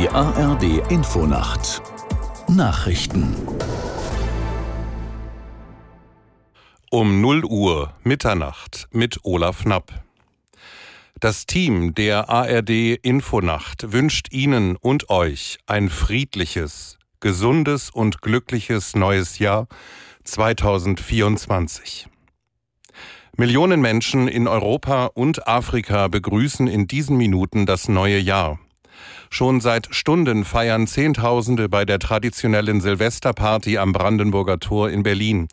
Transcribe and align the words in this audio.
Die 0.00 0.08
ARD 0.08 0.90
Infonacht 0.90 1.82
Nachrichten 2.48 3.36
Um 6.90 7.20
0 7.20 7.44
Uhr 7.44 7.92
Mitternacht 8.02 8.88
mit 8.92 9.18
Olaf 9.24 9.64
Knapp. 9.64 9.92
Das 11.18 11.44
Team 11.44 11.94
der 11.94 12.30
ARD 12.30 12.70
Infonacht 13.02 13.92
wünscht 13.92 14.32
Ihnen 14.32 14.76
und 14.76 15.10
euch 15.10 15.58
ein 15.66 15.90
friedliches, 15.90 16.98
gesundes 17.20 17.90
und 17.90 18.22
glückliches 18.22 18.96
neues 18.96 19.38
Jahr 19.38 19.66
2024. 20.24 22.08
Millionen 23.36 23.82
Menschen 23.82 24.28
in 24.28 24.48
Europa 24.48 25.10
und 25.12 25.46
Afrika 25.46 26.08
begrüßen 26.08 26.68
in 26.68 26.86
diesen 26.86 27.18
Minuten 27.18 27.66
das 27.66 27.86
neue 27.86 28.18
Jahr. 28.18 28.58
Schon 29.30 29.60
seit 29.60 29.88
Stunden 29.94 30.44
feiern 30.44 30.86
Zehntausende 30.86 31.68
bei 31.68 31.84
der 31.84 31.98
traditionellen 31.98 32.80
Silvesterparty 32.80 33.78
am 33.78 33.92
Brandenburger 33.92 34.58
Tor 34.58 34.90
in 34.90 35.02
Berlin. 35.02 35.48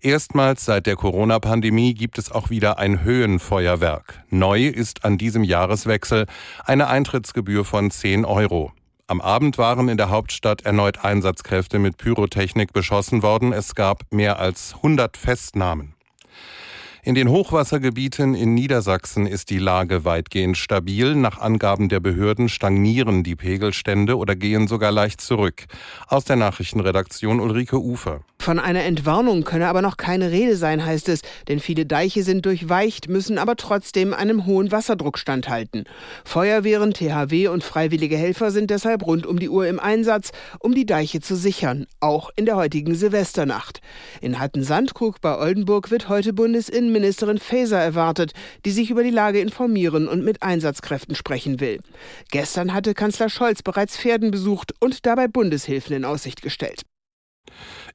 Erstmals 0.00 0.64
seit 0.64 0.86
der 0.86 0.96
Corona-Pandemie 0.96 1.94
gibt 1.94 2.18
es 2.18 2.30
auch 2.30 2.50
wieder 2.50 2.78
ein 2.78 3.02
Höhenfeuerwerk. 3.02 4.22
Neu 4.30 4.66
ist 4.66 5.04
an 5.04 5.18
diesem 5.18 5.44
Jahreswechsel 5.44 6.26
eine 6.64 6.88
Eintrittsgebühr 6.88 7.64
von 7.64 7.90
10 7.90 8.24
Euro. 8.24 8.72
Am 9.06 9.20
Abend 9.20 9.58
waren 9.58 9.88
in 9.88 9.96
der 9.96 10.10
Hauptstadt 10.10 10.62
erneut 10.62 11.04
Einsatzkräfte 11.04 11.78
mit 11.78 11.98
Pyrotechnik 11.98 12.72
beschossen 12.72 13.22
worden. 13.22 13.52
Es 13.52 13.74
gab 13.74 14.04
mehr 14.10 14.38
als 14.38 14.74
100 14.76 15.16
Festnahmen. 15.16 15.94
In 17.04 17.16
den 17.16 17.28
Hochwassergebieten 17.28 18.36
in 18.36 18.54
Niedersachsen 18.54 19.26
ist 19.26 19.50
die 19.50 19.58
Lage 19.58 20.04
weitgehend 20.04 20.56
stabil. 20.56 21.16
Nach 21.16 21.38
Angaben 21.40 21.88
der 21.88 21.98
Behörden 21.98 22.48
stagnieren 22.48 23.24
die 23.24 23.34
Pegelstände 23.34 24.16
oder 24.16 24.36
gehen 24.36 24.68
sogar 24.68 24.92
leicht 24.92 25.20
zurück. 25.20 25.64
Aus 26.06 26.24
der 26.24 26.36
Nachrichtenredaktion 26.36 27.40
Ulrike 27.40 27.80
Ufer. 27.80 28.20
Von 28.42 28.58
einer 28.58 28.82
Entwarnung 28.82 29.44
könne 29.44 29.68
aber 29.68 29.82
noch 29.82 29.96
keine 29.96 30.32
Rede 30.32 30.56
sein, 30.56 30.84
heißt 30.84 31.08
es, 31.10 31.20
denn 31.46 31.60
viele 31.60 31.86
Deiche 31.86 32.24
sind 32.24 32.44
durchweicht, 32.44 33.08
müssen 33.08 33.38
aber 33.38 33.54
trotzdem 33.54 34.12
einem 34.12 34.46
hohen 34.46 34.72
Wasserdruck 34.72 35.16
standhalten. 35.16 35.84
Feuerwehren, 36.24 36.92
THW 36.92 37.46
und 37.46 37.62
freiwillige 37.62 38.16
Helfer 38.16 38.50
sind 38.50 38.70
deshalb 38.70 39.06
rund 39.06 39.26
um 39.26 39.38
die 39.38 39.48
Uhr 39.48 39.68
im 39.68 39.78
Einsatz, 39.78 40.32
um 40.58 40.74
die 40.74 40.86
Deiche 40.86 41.20
zu 41.20 41.36
sichern, 41.36 41.86
auch 42.00 42.30
in 42.34 42.44
der 42.44 42.56
heutigen 42.56 42.96
Silvesternacht. 42.96 43.80
In 44.20 44.40
Hatten-Sandkrug 44.40 45.20
bei 45.20 45.38
Oldenburg 45.38 45.92
wird 45.92 46.08
heute 46.08 46.32
Bundesinnen 46.32 46.86
Innenministerin 46.86 47.38
Faeser 47.38 47.78
erwartet, 47.78 48.32
die 48.64 48.72
sich 48.72 48.90
über 48.90 49.04
die 49.04 49.10
Lage 49.10 49.38
informieren 49.38 50.08
und 50.08 50.24
mit 50.24 50.42
Einsatzkräften 50.42 51.14
sprechen 51.14 51.60
will. 51.60 51.78
Gestern 52.32 52.74
hatte 52.74 52.94
Kanzler 52.94 53.28
Scholz 53.28 53.62
bereits 53.62 53.96
Pferden 53.96 54.32
besucht 54.32 54.74
und 54.80 55.06
dabei 55.06 55.28
Bundeshilfen 55.28 55.94
in 55.94 56.04
Aussicht 56.04 56.42
gestellt. 56.42 56.82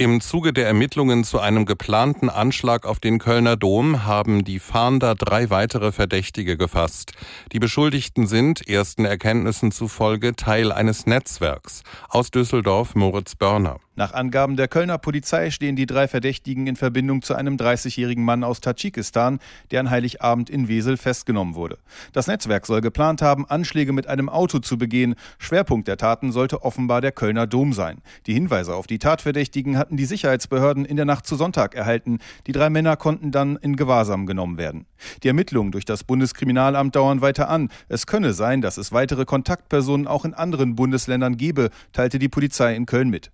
Im 0.00 0.22
Zuge 0.22 0.54
der 0.54 0.66
Ermittlungen 0.66 1.24
zu 1.24 1.40
einem 1.40 1.66
geplanten 1.66 2.30
Anschlag 2.30 2.86
auf 2.86 3.00
den 3.00 3.18
Kölner 3.18 3.58
Dom 3.58 4.06
haben 4.06 4.44
die 4.44 4.58
Fahnder 4.58 5.14
drei 5.14 5.50
weitere 5.50 5.92
Verdächtige 5.92 6.56
gefasst. 6.56 7.12
Die 7.52 7.58
Beschuldigten 7.58 8.26
sind, 8.26 8.66
ersten 8.66 9.04
Erkenntnissen 9.04 9.72
zufolge, 9.72 10.34
Teil 10.34 10.72
eines 10.72 11.04
Netzwerks. 11.04 11.82
Aus 12.08 12.30
Düsseldorf 12.30 12.94
Moritz 12.94 13.34
Börner. 13.34 13.78
Nach 13.96 14.14
Angaben 14.14 14.56
der 14.56 14.68
Kölner 14.68 14.98
Polizei 14.98 15.50
stehen 15.50 15.74
die 15.74 15.84
drei 15.84 16.06
Verdächtigen 16.06 16.68
in 16.68 16.76
Verbindung 16.76 17.22
zu 17.22 17.34
einem 17.34 17.56
30-jährigen 17.56 18.24
Mann 18.24 18.44
aus 18.44 18.60
Tadschikistan, 18.60 19.40
der 19.72 19.80
an 19.80 19.90
Heiligabend 19.90 20.48
in 20.48 20.68
Wesel 20.68 20.96
festgenommen 20.96 21.56
wurde. 21.56 21.76
Das 22.12 22.28
Netzwerk 22.28 22.66
soll 22.66 22.82
geplant 22.82 23.20
haben, 23.20 23.46
Anschläge 23.46 23.92
mit 23.92 24.06
einem 24.06 24.28
Auto 24.28 24.60
zu 24.60 24.78
begehen. 24.78 25.16
Schwerpunkt 25.38 25.88
der 25.88 25.96
Taten 25.96 26.30
sollte 26.30 26.62
offenbar 26.62 27.00
der 27.00 27.10
Kölner 27.10 27.48
Dom 27.48 27.72
sein. 27.72 28.00
Die 28.26 28.32
Hinweise 28.32 28.76
auf 28.76 28.86
die 28.86 29.00
Tatverdächtigen 29.00 29.76
hatten 29.76 29.96
die 29.96 30.04
Sicherheitsbehörden 30.04 30.84
in 30.84 30.96
der 30.96 31.04
Nacht 31.04 31.26
zu 31.26 31.34
Sonntag 31.34 31.74
erhalten. 31.74 32.20
Die 32.46 32.52
drei 32.52 32.70
Männer 32.70 32.96
konnten 32.96 33.32
dann 33.32 33.56
in 33.56 33.74
Gewahrsam 33.74 34.24
genommen 34.24 34.56
werden. 34.56 34.86
Die 35.24 35.28
Ermittlungen 35.28 35.72
durch 35.72 35.84
das 35.84 36.04
Bundeskriminalamt 36.04 36.94
dauern 36.94 37.22
weiter 37.22 37.48
an. 37.48 37.70
Es 37.88 38.06
könne 38.06 38.34
sein, 38.34 38.60
dass 38.60 38.78
es 38.78 38.92
weitere 38.92 39.24
Kontaktpersonen 39.24 40.06
auch 40.06 40.24
in 40.24 40.32
anderen 40.32 40.76
Bundesländern 40.76 41.36
gebe, 41.36 41.70
teilte 41.92 42.20
die 42.20 42.28
Polizei 42.28 42.76
in 42.76 42.86
Köln 42.86 43.10
mit. 43.10 43.32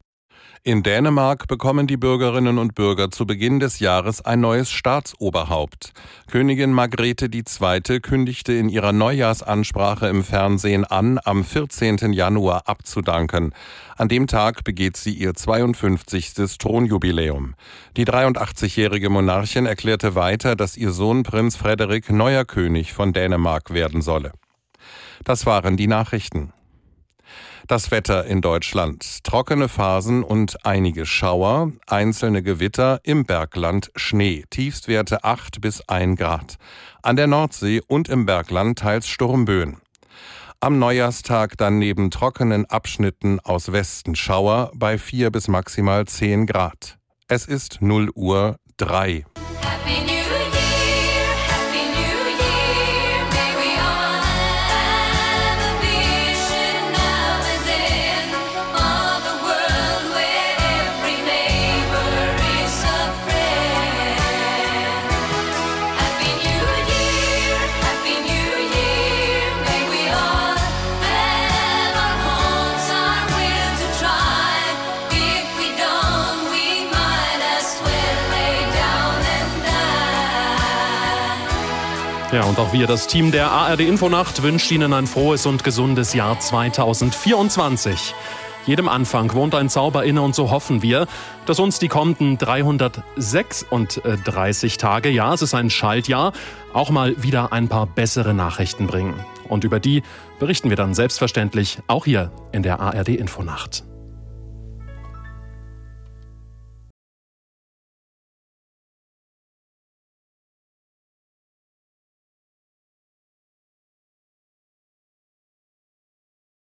In 0.66 0.82
Dänemark 0.82 1.47
bekommen 1.47 1.87
die 1.87 1.97
Bürgerinnen 1.97 2.59
und 2.59 2.75
Bürger 2.75 3.12
zu 3.12 3.25
Beginn 3.25 3.60
des 3.60 3.78
Jahres 3.78 4.21
ein 4.22 4.41
neues 4.41 4.69
Staatsoberhaupt. 4.69 5.93
Königin 6.28 6.72
Margrethe 6.72 7.27
II. 7.32 8.00
kündigte 8.00 8.53
in 8.53 8.69
ihrer 8.69 8.91
Neujahrsansprache 8.91 10.09
im 10.09 10.25
Fernsehen 10.25 10.84
an, 10.84 11.21
am 11.25 11.44
14. 11.44 12.12
Januar 12.12 12.62
abzudanken. 12.66 13.54
An 13.97 14.09
dem 14.09 14.27
Tag 14.27 14.65
begeht 14.65 14.97
sie 14.97 15.12
ihr 15.12 15.34
52. 15.34 16.34
Thronjubiläum. 16.59 17.54
Die 17.97 18.04
83-jährige 18.04 19.09
Monarchin 19.09 19.66
erklärte 19.66 20.16
weiter, 20.16 20.56
dass 20.56 20.77
ihr 20.77 20.91
Sohn 20.91 21.22
Prinz 21.22 21.54
Frederik 21.54 22.10
neuer 22.10 22.44
König 22.44 22.93
von 22.93 23.12
Dänemark 23.12 23.72
werden 23.72 24.03
solle. 24.03 24.33
Das 25.22 25.47
waren 25.47 25.77
die 25.77 25.87
Nachrichten. 25.87 26.53
Das 27.69 27.91
Wetter 27.91 28.25
in 28.27 28.43
Deutschland. 28.43 29.25
Trockene 29.25 29.69
Phasen 29.69 30.22
und 30.22 30.65
einige 30.65 31.04
Schauer, 31.04 31.72
einzelne 31.88 32.44
Gewitter, 32.44 33.00
im 33.03 33.25
Bergland 33.25 33.91
Schnee. 33.97 34.44
Tiefstwerte 34.50 35.25
8 35.25 35.60
bis 35.60 35.81
1 35.88 36.16
Grad. 36.16 36.59
An 37.03 37.16
der 37.16 37.27
Nordsee 37.27 37.82
und 37.88 38.09
im 38.09 38.25
Bergland 38.25 38.78
teils 38.78 39.09
Sturmböen. 39.09 39.78
Am 40.60 40.78
Neujahrstag 40.78 41.56
dann 41.59 41.81
neben 41.81 42.12
trockenen 42.12 42.66
Abschnitten 42.66 43.41
aus 43.41 43.72
Westen 43.72 44.15
Schauer 44.15 44.71
bei 44.72 44.97
4 44.97 45.33
bis 45.33 45.48
maximal 45.48 46.06
10 46.06 46.47
Grad. 46.47 46.98
Es 47.27 47.47
ist 47.47 47.83
0 47.83 48.10
Uhr 48.15 48.60
3. 48.77 49.25
Ja, 82.37 82.45
und 82.45 82.59
auch 82.59 82.73
wir, 82.75 82.87
das 82.87 83.07
Team 83.07 83.33
der 83.33 83.51
ARD 83.51 83.81
Infonacht, 83.81 84.43
wünscht 84.43 84.71
Ihnen 84.71 84.93
ein 84.93 85.07
frohes 85.07 85.47
und 85.47 85.65
gesundes 85.65 86.13
Jahr 86.13 86.39
2024. 86.39 88.15
Jedem 88.67 88.91
Anfang 88.91 89.33
wohnt 89.33 89.55
ein 89.55 89.71
Zauber 89.71 90.05
inne 90.05 90.21
und 90.21 90.35
so 90.35 90.51
hoffen 90.51 90.83
wir, 90.83 91.07
dass 91.47 91.59
uns 91.59 91.79
die 91.79 91.89
kommenden 91.89 92.37
336 92.37 94.77
Tage, 94.77 95.09
ja, 95.09 95.33
es 95.33 95.41
ist 95.41 95.55
ein 95.55 95.71
Schaltjahr, 95.71 96.35
auch 96.75 96.91
mal 96.91 97.23
wieder 97.23 97.55
ein 97.55 97.69
paar 97.69 97.87
bessere 97.87 98.35
Nachrichten 98.35 98.87
bringen. 98.87 99.15
Und 99.49 99.65
über 99.65 99.81
die 99.81 100.03
berichten 100.39 100.69
wir 100.69 100.77
dann 100.77 100.93
selbstverständlich 100.93 101.79
auch 101.87 102.05
hier 102.05 102.31
in 102.53 102.63
der 102.63 102.81
ARD 102.81 103.09
Infonacht. 103.09 103.83